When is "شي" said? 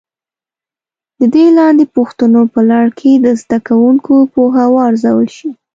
5.37-5.49